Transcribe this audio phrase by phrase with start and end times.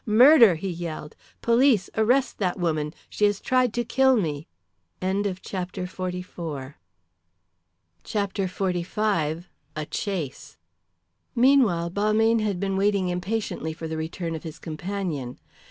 [0.07, 1.15] "Murder!" he yelled.
[1.43, 4.47] "Police, arrest that woman; she has tried to kill me!"
[4.99, 6.73] CHAPTER XLV.
[9.75, 10.57] A CHASE.
[11.35, 15.39] Meanwhile, Balmayne had been waiting impatiently for the return of his companion.